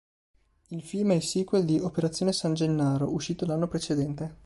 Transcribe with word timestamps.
Il 0.69 0.81
film 0.81 1.11
è 1.11 1.13
il 1.13 1.21
sequel 1.21 1.63
di 1.63 1.77
"Operazione 1.77 2.33
San 2.33 2.55
Gennaro", 2.55 3.11
uscito 3.13 3.45
l'anno 3.45 3.67
precedente. 3.67 4.39